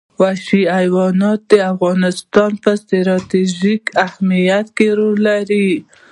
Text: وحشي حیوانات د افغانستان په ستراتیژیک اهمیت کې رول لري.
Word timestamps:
وحشي 0.21 0.61
حیوانات 0.77 1.39
د 1.51 1.53
افغانستان 1.73 2.51
په 2.63 2.71
ستراتیژیک 2.81 3.83
اهمیت 4.05 4.67
کې 4.77 4.87
رول 4.97 5.17
لري. 5.29 5.69